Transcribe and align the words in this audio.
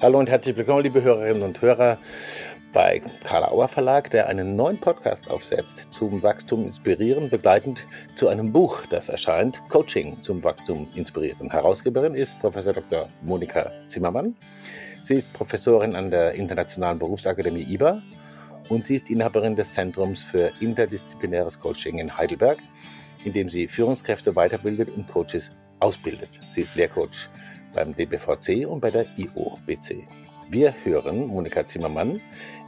Hallo 0.00 0.20
und 0.20 0.30
herzlich 0.30 0.56
willkommen, 0.56 0.84
liebe 0.84 1.02
Hörerinnen 1.02 1.42
und 1.42 1.60
Hörer, 1.60 1.98
bei 2.72 3.02
Karl 3.24 3.42
Auer 3.46 3.66
Verlag, 3.66 4.08
der 4.10 4.28
einen 4.28 4.54
neuen 4.54 4.78
Podcast 4.78 5.28
aufsetzt 5.28 5.88
zum 5.90 6.22
Wachstum 6.22 6.66
inspirieren, 6.66 7.28
begleitend 7.28 7.84
zu 8.14 8.28
einem 8.28 8.52
Buch, 8.52 8.82
das 8.88 9.08
erscheint, 9.08 9.60
Coaching 9.68 10.22
zum 10.22 10.44
Wachstum 10.44 10.86
inspirieren. 10.94 11.50
Herausgeberin 11.50 12.14
ist 12.14 12.38
Professor 12.38 12.74
Dr. 12.74 13.08
Monika 13.22 13.72
Zimmermann. 13.88 14.36
Sie 15.02 15.14
ist 15.14 15.32
Professorin 15.32 15.96
an 15.96 16.12
der 16.12 16.34
Internationalen 16.34 17.00
Berufsakademie 17.00 17.66
IBA 17.68 18.00
und 18.68 18.86
sie 18.86 18.96
ist 18.96 19.10
Inhaberin 19.10 19.56
des 19.56 19.72
Zentrums 19.72 20.22
für 20.22 20.52
interdisziplinäres 20.60 21.58
Coaching 21.58 21.98
in 21.98 22.16
Heidelberg, 22.16 22.58
in 23.24 23.32
dem 23.32 23.48
sie 23.48 23.66
Führungskräfte 23.66 24.36
weiterbildet 24.36 24.90
und 24.96 25.08
Coaches 25.08 25.50
ausbildet. 25.80 26.38
Sie 26.48 26.60
ist 26.60 26.76
Lehrcoach 26.76 27.28
beim 27.74 27.94
DBVC 27.94 28.66
und 28.66 28.80
bei 28.80 28.90
der 28.90 29.06
IOBC. 29.16 30.06
Wir 30.50 30.74
hören 30.84 31.26
Monika 31.26 31.66
Zimmermann 31.66 32.20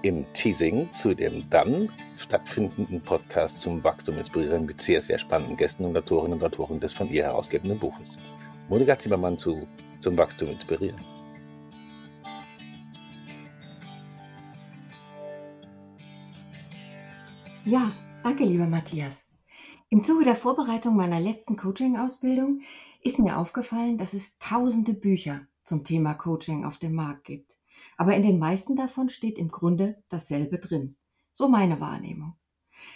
im 0.02 0.30
Teasing 0.34 0.92
zu 0.92 1.14
dem 1.14 1.48
dann 1.48 1.88
stattfindenden 2.18 3.00
Podcast 3.00 3.60
zum 3.60 3.82
Wachstum 3.82 4.18
inspirieren 4.18 4.66
mit 4.66 4.80
sehr, 4.80 5.00
sehr 5.00 5.18
spannenden 5.18 5.56
Gästen 5.56 5.84
und 5.84 5.96
Autorinnen 5.96 6.38
und 6.38 6.44
Autoren 6.44 6.80
des 6.80 6.92
von 6.92 7.08
ihr 7.08 7.24
herausgebenden 7.24 7.78
Buches. 7.78 8.18
Monika 8.68 8.98
Zimmermann 8.98 9.38
zu 9.38 9.66
Zum 10.00 10.16
Wachstum 10.16 10.48
inspirieren. 10.48 11.00
Ja, 17.64 17.90
danke, 18.22 18.44
lieber 18.44 18.66
Matthias. 18.66 19.24
Im 19.90 20.02
Zuge 20.02 20.24
der 20.24 20.36
Vorbereitung 20.36 20.96
meiner 20.96 21.20
letzten 21.20 21.56
Coaching-Ausbildung 21.56 22.62
ist 23.02 23.18
mir 23.18 23.38
aufgefallen, 23.38 23.98
dass 23.98 24.14
es 24.14 24.38
tausende 24.38 24.94
Bücher 24.94 25.46
zum 25.64 25.84
Thema 25.84 26.14
Coaching 26.14 26.64
auf 26.64 26.78
dem 26.78 26.94
Markt 26.94 27.24
gibt. 27.24 27.56
Aber 27.96 28.14
in 28.14 28.22
den 28.22 28.38
meisten 28.38 28.76
davon 28.76 29.08
steht 29.08 29.38
im 29.38 29.48
Grunde 29.48 30.02
dasselbe 30.08 30.58
drin. 30.58 30.96
So 31.32 31.48
meine 31.48 31.80
Wahrnehmung. 31.80 32.34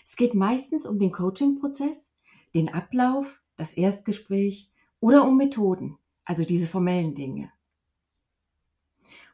Es 0.05 0.17
geht 0.17 0.35
meistens 0.35 0.87
um 0.87 0.99
den 0.99 1.13
Coaching-Prozess, 1.13 2.13
den 2.55 2.73
Ablauf, 2.73 3.41
das 3.57 3.75
Erstgespräch 3.75 4.71
oder 5.01 5.27
um 5.27 5.37
Methoden, 5.37 5.99
also 6.25 6.45
diese 6.45 6.67
formellen 6.67 7.15
Dinge. 7.15 7.53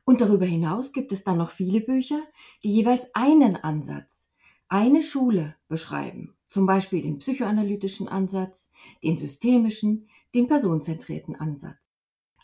Und 0.05 0.21
darüber 0.21 0.47
hinaus 0.47 0.93
gibt 0.93 1.13
es 1.13 1.25
dann 1.25 1.39
noch 1.39 1.51
viele 1.51 1.81
Bücher, 1.81 2.21
die 2.65 2.73
jeweils 2.73 3.07
einen 3.15 3.57
Ansatz, 3.57 4.31
eine 4.69 5.03
Schule 5.03 5.57
beschreiben, 5.69 6.37
zum 6.47 6.67
Beispiel 6.67 7.03
den 7.03 7.19
psychoanalytischen 7.19 8.09
Ansatz, 8.09 8.71
den 9.03 9.17
systemischen, 9.17 10.09
den 10.35 10.49
personenzentrierten 10.49 11.37
Ansatz. 11.37 11.91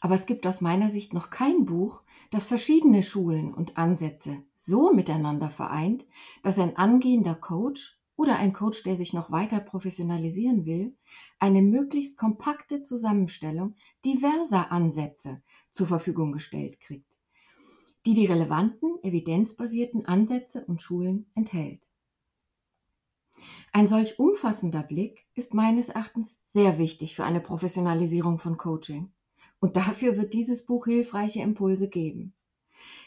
Aber 0.00 0.14
es 0.14 0.26
gibt 0.26 0.46
aus 0.46 0.60
meiner 0.60 0.90
Sicht 0.90 1.14
noch 1.14 1.30
kein 1.30 1.64
Buch, 1.64 2.02
das 2.30 2.46
verschiedene 2.46 3.02
Schulen 3.02 3.54
und 3.54 3.76
Ansätze 3.76 4.42
so 4.54 4.92
miteinander 4.92 5.50
vereint, 5.50 6.06
dass 6.42 6.58
ein 6.58 6.76
angehender 6.76 7.34
Coach 7.34 7.98
oder 8.16 8.38
ein 8.38 8.52
Coach, 8.52 8.82
der 8.82 8.96
sich 8.96 9.12
noch 9.12 9.30
weiter 9.30 9.60
professionalisieren 9.60 10.64
will, 10.64 10.96
eine 11.38 11.62
möglichst 11.62 12.16
kompakte 12.16 12.82
Zusammenstellung 12.82 13.74
diverser 14.04 14.72
Ansätze 14.72 15.42
zur 15.70 15.86
Verfügung 15.86 16.32
gestellt 16.32 16.80
kriegt, 16.80 17.20
die 18.06 18.14
die 18.14 18.26
relevanten, 18.26 18.98
evidenzbasierten 19.02 20.06
Ansätze 20.06 20.64
und 20.64 20.80
Schulen 20.80 21.30
enthält. 21.34 21.85
Ein 23.76 23.88
solch 23.88 24.18
umfassender 24.18 24.82
Blick 24.82 25.26
ist 25.34 25.52
meines 25.52 25.90
Erachtens 25.90 26.40
sehr 26.46 26.78
wichtig 26.78 27.14
für 27.14 27.24
eine 27.24 27.42
Professionalisierung 27.42 28.38
von 28.38 28.56
Coaching. 28.56 29.12
Und 29.60 29.76
dafür 29.76 30.16
wird 30.16 30.32
dieses 30.32 30.64
Buch 30.64 30.86
hilfreiche 30.86 31.42
Impulse 31.42 31.90
geben. 31.90 32.32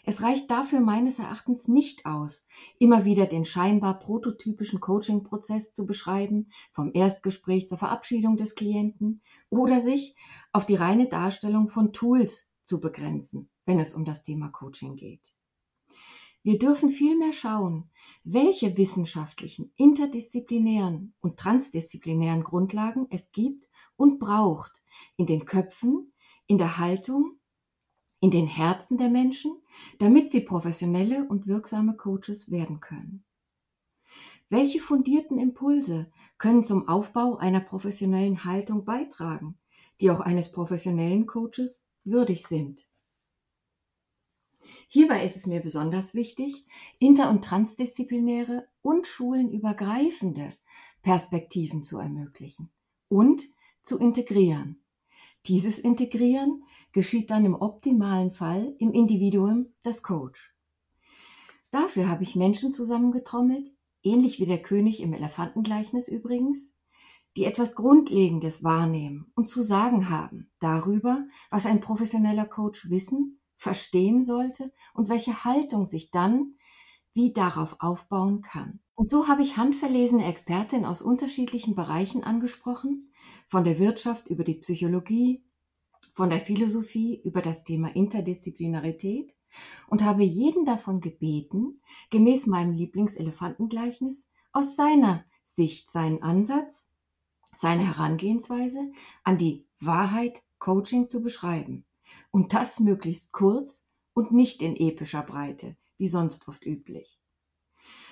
Es 0.05 0.21
reicht 0.21 0.51
dafür 0.51 0.81
meines 0.81 1.17
Erachtens 1.17 1.67
nicht 1.67 2.05
aus, 2.05 2.45
immer 2.77 3.03
wieder 3.03 3.25
den 3.25 3.45
scheinbar 3.45 3.97
prototypischen 3.97 4.79
Coaching-Prozess 4.79 5.73
zu 5.73 5.87
beschreiben, 5.87 6.51
vom 6.69 6.91
Erstgespräch 6.93 7.67
zur 7.67 7.79
Verabschiedung 7.79 8.37
des 8.37 8.53
Klienten 8.53 9.23
oder 9.49 9.79
sich 9.79 10.15
auf 10.53 10.67
die 10.67 10.75
reine 10.75 11.07
Darstellung 11.07 11.67
von 11.67 11.93
Tools 11.93 12.51
zu 12.63 12.79
begrenzen, 12.79 13.49
wenn 13.65 13.79
es 13.79 13.95
um 13.95 14.05
das 14.05 14.21
Thema 14.21 14.49
Coaching 14.49 14.97
geht. 14.97 15.33
Wir 16.41 16.57
dürfen 16.57 16.89
vielmehr 16.89 17.33
schauen, 17.33 17.89
welche 18.23 18.77
wissenschaftlichen, 18.77 19.73
interdisziplinären 19.75 21.13
und 21.19 21.37
transdisziplinären 21.37 22.43
Grundlagen 22.43 23.07
es 23.09 23.31
gibt 23.31 23.67
und 23.97 24.19
braucht 24.19 24.71
in 25.17 25.25
den 25.25 25.45
Köpfen, 25.45 26.13
in 26.47 26.57
der 26.57 26.77
Haltung, 26.77 27.39
in 28.21 28.31
den 28.31 28.47
Herzen 28.47 28.97
der 28.97 29.09
Menschen, 29.09 29.61
damit 29.97 30.31
sie 30.31 30.41
professionelle 30.41 31.27
und 31.27 31.47
wirksame 31.47 31.95
Coaches 31.95 32.51
werden 32.51 32.79
können. 32.79 33.23
Welche 34.49 34.79
fundierten 34.79 35.37
Impulse 35.37 36.11
können 36.37 36.63
zum 36.63 36.87
Aufbau 36.87 37.37
einer 37.37 37.59
professionellen 37.59 38.45
Haltung 38.45 38.83
beitragen, 38.83 39.59
die 40.01 40.09
auch 40.09 40.21
eines 40.21 40.51
professionellen 40.51 41.27
Coaches 41.27 41.85
würdig 42.03 42.47
sind? 42.47 42.88
Hierbei 44.91 45.23
ist 45.23 45.35
es 45.35 45.45
mir 45.45 45.61
besonders 45.61 46.15
wichtig, 46.15 46.65
inter- 46.97 47.29
und 47.29 47.43
transdisziplinäre 47.43 48.67
und 48.81 49.05
schulenübergreifende 49.05 50.49
Perspektiven 51.03 51.83
zu 51.83 51.99
ermöglichen 51.99 52.71
und 53.07 53.43
zu 53.83 53.99
integrieren. 53.99 54.81
Dieses 55.45 55.77
Integrieren 55.77 56.63
geschieht 56.91 57.29
dann 57.29 57.45
im 57.45 57.53
optimalen 57.53 58.31
Fall 58.31 58.75
im 58.79 58.91
Individuum 58.91 59.67
des 59.85 60.01
Coach. 60.01 60.55
Dafür 61.69 62.09
habe 62.09 62.23
ich 62.23 62.35
Menschen 62.35 62.73
zusammengetrommelt, 62.73 63.71
ähnlich 64.01 64.39
wie 64.39 64.47
der 64.47 64.61
König 64.61 65.01
im 65.01 65.13
Elefantengleichnis 65.13 66.07
übrigens, 66.07 66.73
die 67.37 67.45
etwas 67.45 67.75
Grundlegendes 67.75 68.63
wahrnehmen 68.63 69.31
und 69.35 69.49
zu 69.49 69.61
sagen 69.61 70.09
haben 70.09 70.49
darüber, 70.59 71.27
was 71.51 71.67
ein 71.67 71.79
professioneller 71.79 72.45
Coach 72.45 72.89
wissen 72.89 73.38
verstehen 73.59 74.23
sollte 74.23 74.71
und 74.93 75.09
welche 75.09 75.43
Haltung 75.43 75.85
sich 75.85 76.09
dann 76.09 76.55
wie 77.13 77.33
darauf 77.33 77.75
aufbauen 77.79 78.41
kann. 78.41 78.79
Und 78.95 79.09
so 79.09 79.27
habe 79.27 79.41
ich 79.41 79.57
handverlesene 79.57 80.25
Expertinnen 80.25 80.85
aus 80.85 81.01
unterschiedlichen 81.01 81.75
Bereichen 81.75 82.23
angesprochen, 82.23 83.11
von 83.47 83.65
der 83.65 83.77
Wirtschaft 83.77 84.29
über 84.29 84.43
die 84.43 84.55
Psychologie, 84.55 85.43
von 86.13 86.29
der 86.29 86.39
Philosophie 86.39 87.21
über 87.23 87.41
das 87.41 87.63
Thema 87.63 87.93
Interdisziplinarität 87.93 89.35
und 89.87 90.03
habe 90.03 90.23
jeden 90.23 90.65
davon 90.65 91.01
gebeten, 91.01 91.81
gemäß 92.09 92.47
meinem 92.47 92.73
Lieblingselefantengleichnis 92.73 94.27
aus 94.53 94.75
seiner 94.75 95.25
Sicht 95.43 95.91
seinen 95.91 96.23
Ansatz, 96.23 96.87
seine 97.57 97.85
Herangehensweise 97.85 98.91
an 99.23 99.37
die 99.37 99.67
Wahrheit 99.79 100.43
Coaching 100.59 101.09
zu 101.09 101.21
beschreiben. 101.21 101.85
Und 102.31 102.53
das 102.53 102.79
möglichst 102.79 103.31
kurz 103.31 103.85
und 104.13 104.31
nicht 104.31 104.61
in 104.61 104.75
epischer 104.75 105.23
Breite, 105.23 105.75
wie 105.97 106.07
sonst 106.07 106.47
oft 106.47 106.65
üblich. 106.65 107.19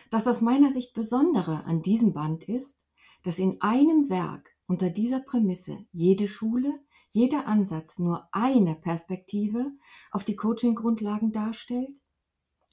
Das 0.10 0.28
aus 0.28 0.42
meiner 0.42 0.72
Sicht 0.72 0.94
Besondere 0.94 1.66
an 1.66 1.82
diesem 1.82 2.14
Band 2.14 2.44
ist, 2.44 2.80
dass 3.24 3.40
in 3.40 3.62
einem 3.62 4.10
Werk 4.10 4.56
unter 4.68 4.90
dieser 4.90 5.20
Prämisse 5.20 5.86
jede 5.92 6.28
Schule, 6.28 6.80
jeder 7.12 7.48
Ansatz 7.48 8.00
nur 8.00 8.28
eine 8.32 8.76
Perspektive 8.76 9.72
auf 10.12 10.24
die 10.24 10.36
Coaching-Grundlagen 10.36 11.32
darstellt, 11.32 12.00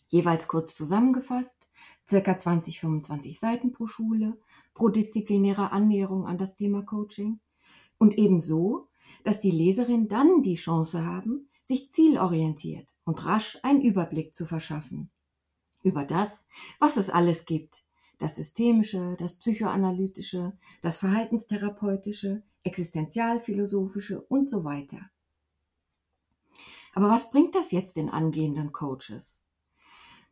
jeweils 0.09 0.49
kurz 0.49 0.75
zusammengefasst, 0.75 1.69
circa 2.09 2.37
20, 2.37 2.81
25 2.81 3.39
Seiten 3.39 3.73
pro 3.73 3.87
Schule, 3.87 4.39
pro 4.75 4.89
disziplinärer 4.89 5.73
Annäherung 5.73 6.27
an 6.27 6.39
das 6.39 6.55
Thema 6.55 6.83
Coaching 6.83 7.41
und 7.99 8.17
ebenso 8.17 8.89
dass 9.25 9.41
die 9.41 9.51
Leserinnen 9.51 10.09
dann 10.09 10.43
die 10.43 10.55
Chance 10.55 11.05
haben, 11.05 11.49
sich 11.65 11.91
zielorientiert 11.91 12.95
und 13.05 13.25
rasch 13.25 13.59
einen 13.63 13.83
Überblick 13.83 14.35
zu 14.35 14.47
verschaffen 14.47 15.11
über 15.85 16.05
das, 16.05 16.49
was 16.81 16.97
es 16.97 17.11
alles 17.11 17.45
gibt. 17.45 17.85
Das 18.19 18.37
Systemische, 18.37 19.17
das 19.19 19.39
Psychoanalytische, 19.39 20.57
das 20.83 20.99
Verhaltenstherapeutische, 20.99 22.43
Existenzialphilosophische 22.65 24.23
und 24.23 24.49
so 24.49 24.65
weiter. 24.65 25.11
Aber 26.95 27.11
was 27.11 27.31
bringt 27.31 27.55
das 27.55 27.71
jetzt 27.73 27.97
den 27.97 28.09
angehenden 28.09 28.73
Coaches? 28.73 29.41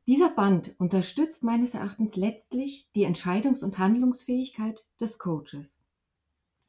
Dieser 0.06 0.30
Band 0.30 0.74
unterstützt 0.78 1.44
meines 1.44 1.74
Erachtens 1.74 2.16
letztlich 2.16 2.88
die 2.94 3.06
Entscheidungs- 3.06 3.62
und 3.62 3.78
Handlungsfähigkeit 3.78 4.86
des 5.00 5.18
Coaches. 5.18 5.81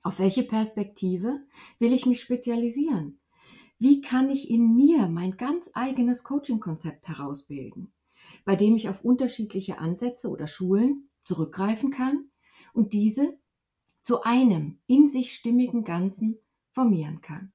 Auf 0.03 0.19
welche 0.19 0.43
Perspektive 0.43 1.39
will 1.79 1.93
ich 1.93 2.05
mich 2.05 2.19
spezialisieren? 2.19 3.19
Wie 3.79 4.01
kann 4.01 4.29
ich 4.29 4.49
in 4.49 4.75
mir 4.75 5.07
mein 5.07 5.37
ganz 5.37 5.71
eigenes 5.73 6.23
Coaching-Konzept 6.23 7.07
herausbilden, 7.07 7.93
bei 8.43 8.57
dem 8.57 8.75
ich 8.75 8.89
auf 8.89 9.03
unterschiedliche 9.05 9.77
Ansätze 9.77 10.29
oder 10.29 10.47
Schulen 10.47 11.09
zurückgreifen 11.23 11.89
kann 11.89 12.29
und 12.73 12.91
diese 12.91 13.39
zu 14.01 14.23
einem 14.23 14.79
in 14.87 15.07
sich 15.07 15.33
stimmigen 15.33 15.85
Ganzen 15.85 16.37
formieren 16.73 17.21
kann? 17.21 17.53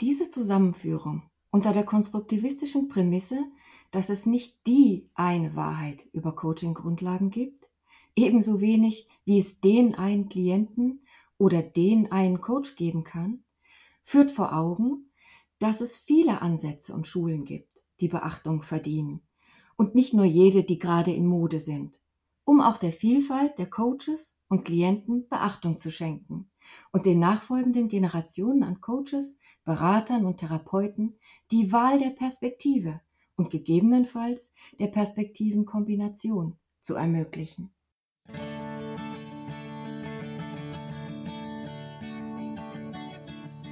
Diese 0.00 0.30
Zusammenführung 0.30 1.30
unter 1.50 1.74
der 1.74 1.84
konstruktivistischen 1.84 2.88
Prämisse, 2.88 3.44
dass 3.90 4.08
es 4.08 4.24
nicht 4.24 4.66
die 4.66 5.10
eine 5.14 5.56
Wahrheit 5.56 6.08
über 6.12 6.34
Coaching-Grundlagen 6.34 7.28
gibt, 7.28 7.70
ebenso 8.16 8.60
wenig 8.60 9.08
wie 9.24 9.38
es 9.38 9.60
den 9.60 9.94
einen 9.94 10.28
Klienten 10.28 11.04
oder 11.38 11.62
den 11.62 12.12
einen 12.12 12.40
Coach 12.40 12.76
geben 12.76 13.04
kann, 13.04 13.44
führt 14.02 14.30
vor 14.30 14.54
Augen, 14.56 15.10
dass 15.58 15.80
es 15.80 15.98
viele 15.98 16.42
Ansätze 16.42 16.94
und 16.94 17.06
Schulen 17.06 17.44
gibt, 17.44 17.84
die 18.00 18.08
Beachtung 18.08 18.62
verdienen 18.62 19.20
und 19.76 19.94
nicht 19.94 20.14
nur 20.14 20.24
jede, 20.24 20.64
die 20.64 20.78
gerade 20.78 21.12
in 21.12 21.26
Mode 21.26 21.60
sind, 21.60 22.00
um 22.44 22.60
auch 22.60 22.76
der 22.76 22.92
Vielfalt 22.92 23.58
der 23.58 23.70
Coaches 23.70 24.36
und 24.48 24.64
Klienten 24.64 25.28
Beachtung 25.28 25.80
zu 25.80 25.90
schenken 25.90 26.50
und 26.92 27.06
den 27.06 27.18
nachfolgenden 27.18 27.88
Generationen 27.88 28.62
an 28.62 28.80
Coaches, 28.80 29.38
Beratern 29.64 30.24
und 30.24 30.38
Therapeuten 30.38 31.18
die 31.50 31.72
Wahl 31.72 31.98
der 31.98 32.10
Perspektive 32.10 33.00
und 33.36 33.50
gegebenenfalls 33.50 34.52
der 34.78 34.88
Perspektivenkombination 34.88 36.58
zu 36.80 36.94
ermöglichen. 36.94 37.70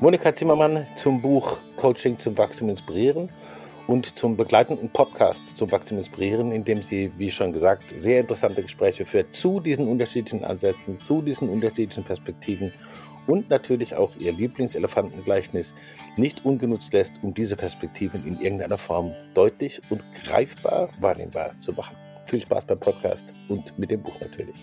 Monika 0.00 0.33
Zimmermann 0.33 0.87
zum 0.95 1.21
Buch 1.21 1.59
Coaching 1.75 2.21
zum 2.21 2.39
Wachstum 2.39 2.69
inspirieren 2.69 3.29
und 3.89 4.17
zum 4.17 4.37
begleitenden 4.37 4.91
Podcast 4.91 5.56
zum 5.56 5.73
Wachstum 5.73 5.99
inspirieren, 5.99 6.53
in 6.53 6.65
dem 6.65 6.83
sie, 6.83 7.11
wie 7.19 7.33
schon 7.33 7.53
gesagt, 7.53 7.83
sehr 7.97 8.21
interessante 8.21 8.62
Gespräche 8.62 9.05
führt 9.05 9.35
zu 9.35 9.59
diesen 9.59 9.89
unterschiedlichen 9.89 10.45
Ansätzen, 10.45 11.00
zu 11.00 11.21
diesen 11.21 11.49
unterschiedlichen 11.49 12.05
Perspektiven 12.05 12.73
und 13.27 13.50
natürlich 13.50 13.97
auch 13.97 14.12
ihr 14.21 14.33
Lieblingselefantengleichnis 14.33 15.75
nicht 16.17 16.44
ungenutzt 16.44 16.93
lässt, 16.93 17.15
um 17.23 17.35
diese 17.35 17.56
Perspektiven 17.56 18.25
in 18.25 18.41
irgendeiner 18.41 18.79
Form 18.79 19.12
deutlich 19.35 19.81
und 19.91 20.05
greifbar 20.25 20.91
wahrnehmbar 21.01 21.59
zu 21.59 21.73
machen. 21.73 21.97
Viel 22.25 22.41
Spaß 22.41 22.67
beim 22.67 22.79
Podcast 22.79 23.25
und 23.49 23.77
mit 23.77 23.91
dem 23.91 24.01
Buch 24.01 24.21
natürlich. 24.21 24.55